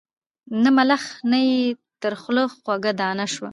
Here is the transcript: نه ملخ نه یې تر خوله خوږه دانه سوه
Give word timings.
نه 0.63 0.69
ملخ 0.77 1.03
نه 1.31 1.37
یې 1.47 1.59
تر 2.01 2.13
خوله 2.21 2.43
خوږه 2.59 2.91
دانه 2.99 3.25
سوه 3.33 3.49